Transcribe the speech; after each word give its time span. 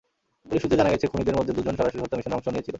Police 0.47 0.61
সূত্রে 0.63 0.79
জানা 0.79 0.93
গেছে, 0.93 1.05
খুনিদের 1.11 1.37
মধ্যে 1.39 1.55
দুজন 1.57 1.75
সরাসরি 1.79 2.01
হত্যা 2.03 2.17
মিশনে 2.17 2.35
অংশ 2.37 2.47
নিয়েছিল। 2.51 2.69